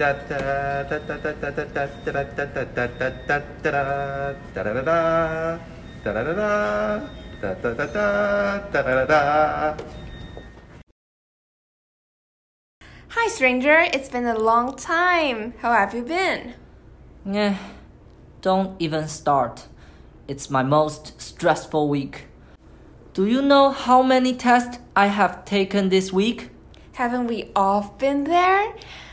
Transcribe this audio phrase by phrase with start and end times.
[0.00, 0.16] Hi,
[13.28, 13.84] stranger.
[13.92, 15.52] It's been a long time.
[15.58, 16.54] How have you been?
[17.26, 17.58] Yeah,
[18.40, 19.66] don't even start.
[20.26, 22.24] It's my most stressful week.
[23.12, 26.48] Do you know how many tests I have taken this week?
[26.94, 28.72] Haven't we all been there?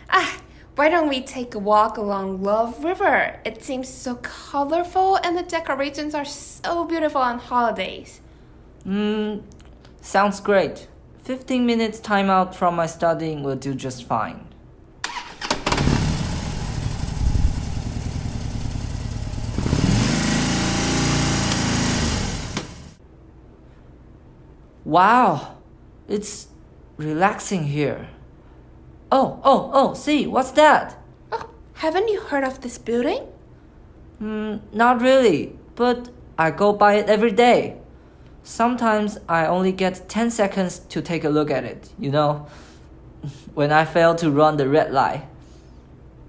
[0.10, 0.40] Ah,
[0.78, 3.40] why don't we take a walk along Love River?
[3.44, 8.22] It seems so colorful and the decorations are so beautiful on holidays.
[8.84, 9.40] Hmm,
[10.02, 10.88] sounds great.
[11.24, 14.48] 15 minutes time out from my studying will do just fine.
[24.86, 25.58] Wow,
[26.08, 26.50] it's
[26.98, 28.10] relaxing here.
[29.12, 30.98] Oh, oh, oh, see, what's that?
[31.32, 33.24] Oh, haven't you heard of this building?
[34.20, 37.78] Hmm, not really, but I go by it every day.
[38.44, 42.48] Sometimes I only get 10 seconds to take a look at it, you know,
[43.54, 45.24] when I fail to run the red light.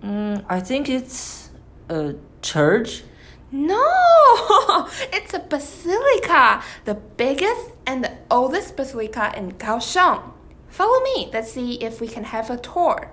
[0.03, 1.51] Mm, I think it's
[1.89, 3.03] a church.
[3.51, 3.83] No,
[5.13, 10.23] it's a basilica, the biggest and the oldest basilica in Kaohsiung.
[10.69, 13.11] Follow me, let's see if we can have a tour.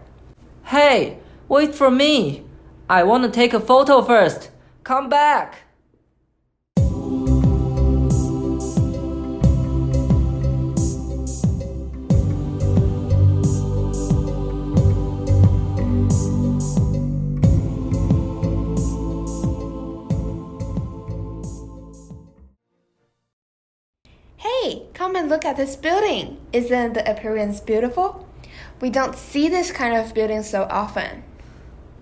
[0.65, 2.45] Hey, wait for me.
[2.89, 4.51] I want to take a photo first.
[4.83, 5.64] Come back.
[25.15, 26.37] Come and look at this building.
[26.51, 28.27] Isn't the appearance beautiful?
[28.81, 31.23] We don't see this kind of building so often.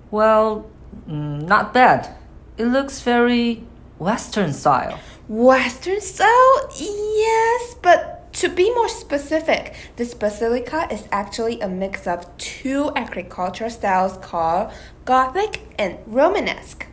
[0.10, 0.66] Well,
[1.08, 2.16] mm, not bad.
[2.58, 3.64] It looks very
[4.00, 5.00] Western style.
[5.28, 6.70] Western style?
[6.76, 13.70] Yes, but to be more specific, this basilica is actually a mix of two agricultural
[13.70, 14.72] styles called
[15.06, 16.88] Gothic and Romanesque.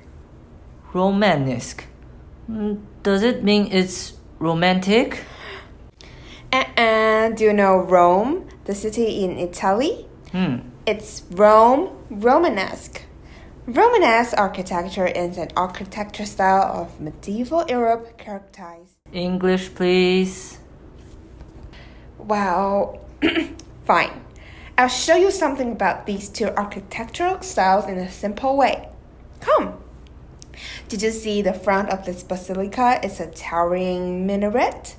[0.92, 1.84] Romanesque.
[2.50, 5.24] Mm, Does it mean it's romantic?
[7.20, 10.06] And do you know Rome, the city in Italy?
[10.32, 10.60] Hmm.
[10.86, 13.02] It's Rome Romanesque.
[13.66, 18.94] Romanesque architecture is an architecture style of medieval Europe characterized.
[19.12, 20.60] English, please.
[22.16, 23.04] Well,
[23.84, 24.24] fine.
[24.78, 28.88] I'll show you something about these two architectural styles in a simple way.
[29.40, 29.74] Come.
[30.88, 34.96] Did you see the front of this basilica is a towering minaret?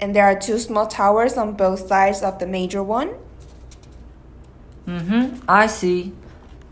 [0.00, 3.14] And there are two small towers on both sides of the major one?
[4.86, 6.12] Mm-hmm, I see.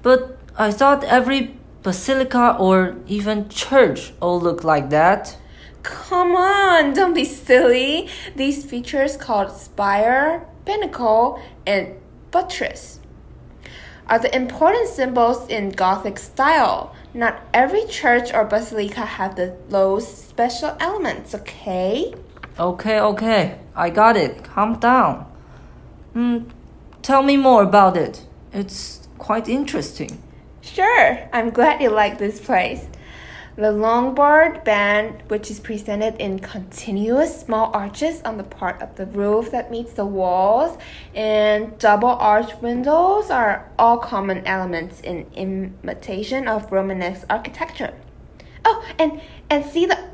[0.02, 5.36] But I thought every basilica or even church all look like that.
[5.82, 8.08] Come on, don't be silly.
[8.34, 11.94] These features called spire, pinnacle, and
[12.30, 12.98] buttress
[14.08, 16.94] are the important symbols in Gothic style.
[17.12, 22.14] Not every church or basilica have the, those special elements, okay?
[22.58, 24.42] Okay, okay, I got it.
[24.42, 25.30] Calm down.
[26.12, 26.38] Hmm,
[27.02, 28.26] tell me more about it.
[28.52, 30.20] It's quite interesting.
[30.60, 32.86] Sure, I'm glad you like this place.
[33.54, 39.06] The Lombard band, which is presented in continuous small arches on the part of the
[39.06, 40.78] roof that meets the walls,
[41.14, 47.94] and double arch windows are all common elements in imitation of Romanesque architecture.
[48.64, 50.08] Oh, and and see the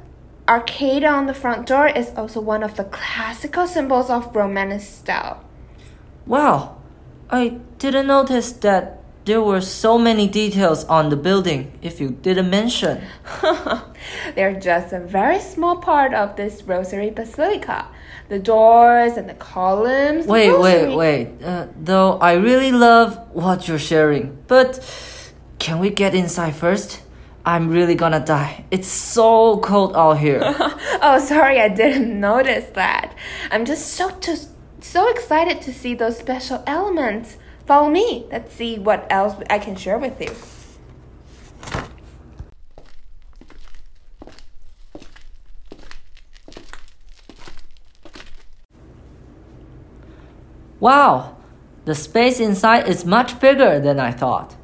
[0.49, 5.43] arcade on the front door is also one of the classical symbols of Romanesque style.
[6.27, 6.77] Wow,
[7.31, 12.51] I didn't notice that there were so many details on the building if you didn't
[12.51, 13.03] mention.
[14.35, 17.87] They're just a very small part of this rosary basilica.
[18.29, 20.27] The doors and the columns.
[20.27, 21.43] Wait, rosary- wait, wait.
[21.43, 24.81] Uh, though I really love what you're sharing, but
[25.59, 27.01] can we get inside first?
[27.47, 28.65] I'm really gonna die.
[28.71, 30.41] It's so cold out here.
[31.03, 33.15] oh, sorry, I didn't notice that.
[33.51, 34.39] I'm just so to,
[34.81, 37.37] so excited to see those special elements.
[37.67, 38.27] Follow me.
[38.31, 40.35] Let's see what else I can share with you.
[50.85, 51.35] wow,
[51.87, 54.55] the space inside is much bigger than I thought.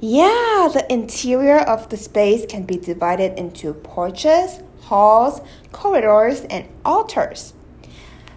[0.00, 5.40] Yeah, the interior of the space can be divided into porches, halls,
[5.72, 7.52] corridors, and altars.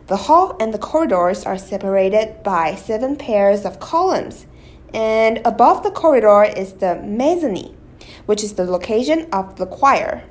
[0.08, 4.48] The hall and the corridors are separated by seven pairs of columns,
[4.92, 7.78] And above the corridor is the mezzanine,
[8.26, 10.24] which is the location of the choir.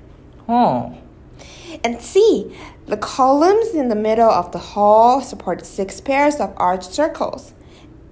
[0.49, 0.99] Oh,
[1.85, 2.55] And see,
[2.87, 7.55] the columns in the middle of the hall support six pairs of arch circles.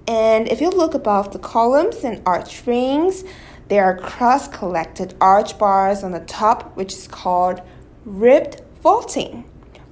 [0.09, 3.23] And if you look above the columns and arch rings,
[3.67, 7.61] there are cross collected arch bars on the top, which is called
[8.05, 9.45] ribbed vaulting,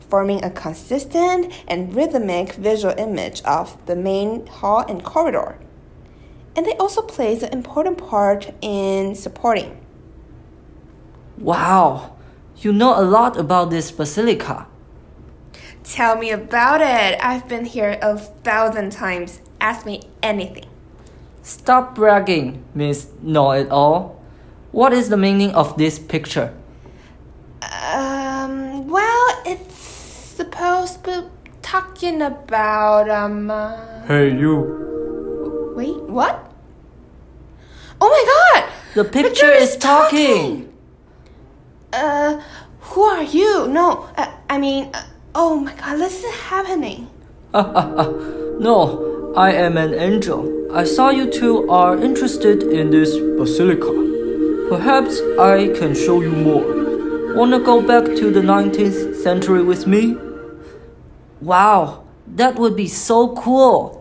[0.10, 5.60] forming a consistent and rhythmic visual image of the main hall and corridor.
[6.56, 9.78] And they also plays an important part in supporting.
[11.38, 12.16] wow.
[12.58, 14.66] You know a lot about this basilica.
[15.84, 17.20] Tell me about it.
[17.22, 19.42] I've been here a thousand times.
[19.68, 20.64] Ask me anything.
[21.44, 24.16] Stop bragging, Miss Know It All.
[24.72, 26.54] What is the meaning of this picture?
[27.84, 35.74] Um, well, it's supposed to be talking about, um, uh, Hey, you.
[35.76, 36.50] wait, what?
[38.00, 38.72] Oh my god!
[38.96, 40.72] The picture is talking.
[41.92, 42.40] Uh,
[42.96, 43.68] who are you?
[43.68, 45.04] No, uh, I mean, uh,
[45.36, 47.10] oh my god, this is happening.
[48.64, 50.74] no, I am an angel.
[50.74, 53.94] I saw you two are interested in this basilica.
[54.68, 57.36] Perhaps I can show you more.
[57.36, 60.18] Wanna go back to the 19th century with me?
[61.40, 63.97] Wow, that would be so cool.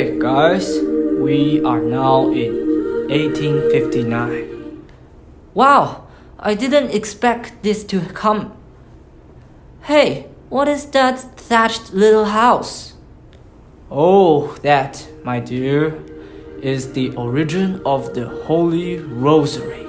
[0.00, 0.80] Okay, guys,
[1.20, 2.54] we are now in
[3.10, 4.88] 1859.
[5.52, 6.06] Wow,
[6.38, 8.56] I didn't expect this to come.
[9.82, 12.94] Hey, what is that thatched little house?
[13.90, 16.02] Oh, that, my dear,
[16.62, 19.84] is the origin of the Holy Rosary.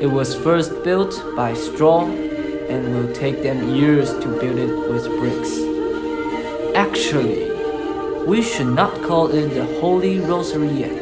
[0.00, 5.06] It was first built by straw and will take them years to build it with
[5.20, 5.60] bricks.
[6.74, 7.55] Actually,
[8.26, 11.00] we should not call it the Holy Rosary yet.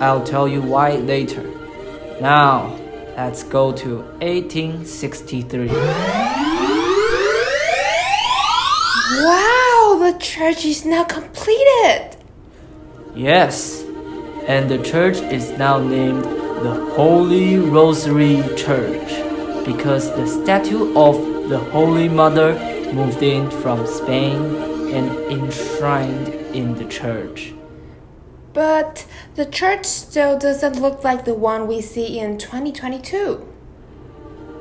[0.00, 1.42] I'll tell you why later.
[2.20, 2.78] Now,
[3.16, 5.66] let's go to 1863.
[9.26, 12.16] Wow, the church is now completed.
[13.16, 13.84] Yes,
[14.46, 19.08] and the church is now named the Holy Rosary Church
[19.66, 22.54] because the statue of the Holy Mother
[22.94, 27.54] moved in from Spain and enshrined in the church.
[28.52, 29.06] But
[29.36, 33.46] the church still doesn't look like the one we see in 2022.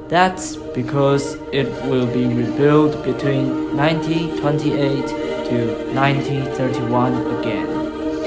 [0.08, 5.08] That's because it will be rebuilt between 1928
[5.50, 7.68] to 1931 again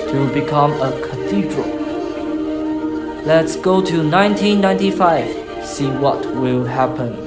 [0.09, 1.67] to become a cathedral.
[3.25, 7.22] Let's go to 1995, see what will happen.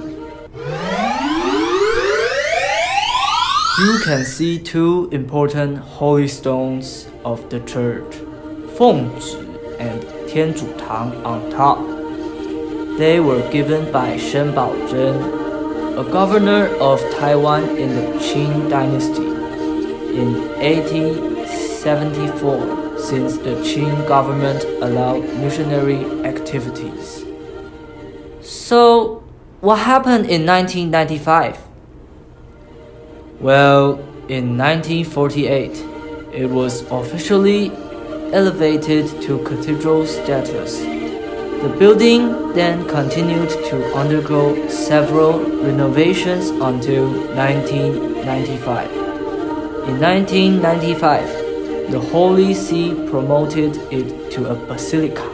[3.78, 8.16] you can see two important holy stones of the church,
[8.78, 9.36] Fengzhi
[9.80, 11.80] and Tianzhu Tang on top.
[12.98, 20.36] They were given by Shen Baozhen, a governor of Taiwan in the Qing dynasty in
[20.64, 27.26] 1874 since the Qing government allowed missionary activities.
[28.42, 29.22] So,
[29.60, 31.75] what happened in 1995?
[33.46, 35.70] Well, in 1948,
[36.34, 37.72] it was officially
[38.34, 40.80] elevated to cathedral status.
[40.80, 48.92] The building then continued to undergo several renovations until 1995.
[49.90, 55.30] In 1995, the Holy See promoted it to a basilica,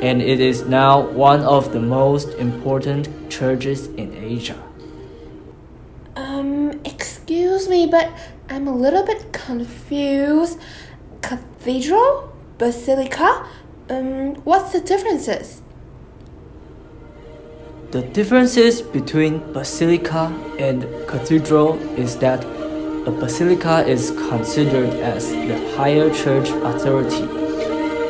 [0.00, 4.62] and it is now one of the most important churches in Asia.
[6.16, 8.12] Um, excuse me, but
[8.50, 10.58] I'm a little bit confused.
[11.22, 12.36] Cathedral?
[12.58, 13.46] Basilica?
[13.88, 15.62] Um, what's the differences?
[17.92, 20.26] The differences between basilica
[20.58, 22.44] and cathedral is that
[23.06, 27.24] a basilica is considered as the higher church authority,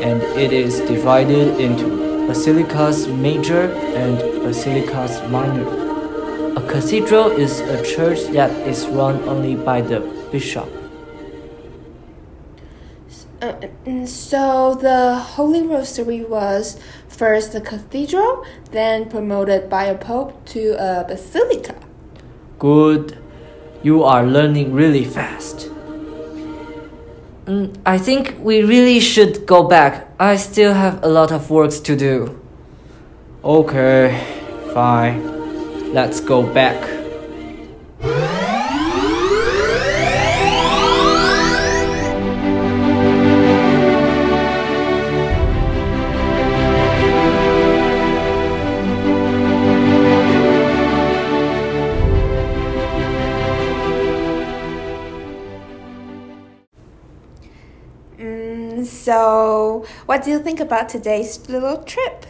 [0.03, 5.90] and it is divided into basilicas major and basilicas minor.
[6.61, 10.01] A cathedral is a church that is run only by the
[10.31, 10.69] bishop.
[13.41, 13.55] Uh,
[14.05, 21.03] so the Holy Rosary was first a cathedral, then promoted by a pope to a
[21.09, 21.75] basilica.
[22.59, 23.17] Good.
[23.83, 25.71] You are learning really fast.
[27.47, 30.09] Mm, I think we really should go back.
[30.21, 32.39] I still have a lot of works to do.
[33.43, 34.21] Okay,
[34.75, 35.30] fine.
[35.93, 36.81] Let's go back.
[58.17, 62.27] Mm, so, what do you think about today's little trip?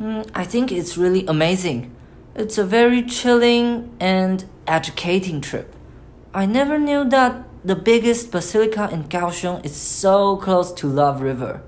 [0.00, 1.94] Mm, I think it's really amazing.
[2.38, 5.74] It's a very chilling and educating trip.
[6.32, 11.62] I never knew that the biggest basilica in Kaohsiung is so close to Love River.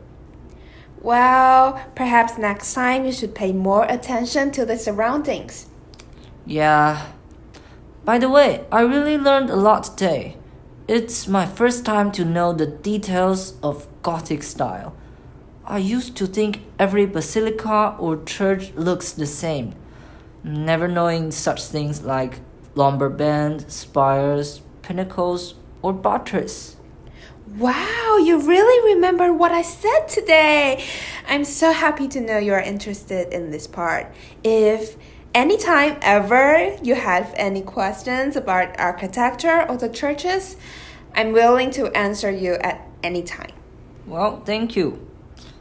[1.02, 5.66] Well, perhaps next time you should pay more attention to the surroundings.
[6.46, 7.04] Yeah.
[8.04, 10.36] By the way, I really learned a lot today.
[10.86, 14.94] It's my first time to know the details of Gothic style.
[15.66, 19.74] I used to think every basilica or church looks the same,
[20.42, 22.40] never knowing such things like
[22.74, 26.76] Lombard band, spires, pinnacles, or buttress.
[27.56, 30.84] Wow, you really remember what I said today.
[31.26, 34.14] I'm so happy to know you are interested in this part.
[34.44, 34.96] If
[35.34, 40.56] anytime ever you have any questions about architecture or the churches,
[41.14, 43.52] I'm willing to answer you at any time.
[44.06, 45.06] Well, thank you.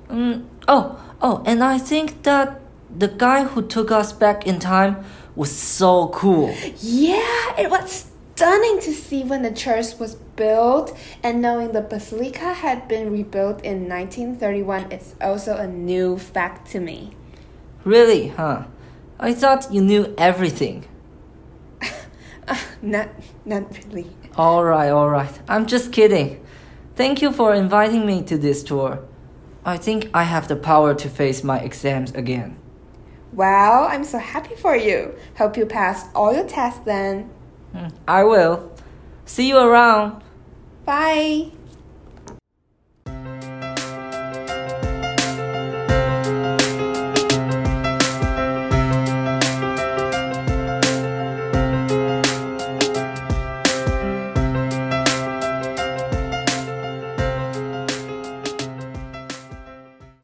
[0.09, 2.61] Um, oh, oh, and I think that
[2.95, 5.03] the guy who took us back in time
[5.35, 6.55] was so cool.
[6.79, 8.05] Yeah, it was
[8.35, 13.63] stunning to see when the church was built, and knowing the basilica had been rebuilt
[13.63, 17.11] in 1931 is also a new fact to me.
[17.83, 18.65] Really, huh?
[19.19, 20.85] I thought you knew everything.
[22.47, 23.09] uh, not,
[23.45, 24.09] not really.
[24.37, 25.39] All right, all right.
[25.47, 26.43] I'm just kidding.
[26.95, 28.99] Thank you for inviting me to this tour.
[29.65, 32.57] I think I have the power to face my exams again.
[33.33, 35.15] Well, I'm so happy for you.
[35.37, 37.29] Hope you pass all your tests then.
[37.73, 37.87] Hmm.
[38.07, 38.71] I will.
[39.25, 40.23] See you around.
[40.85, 41.51] Bye.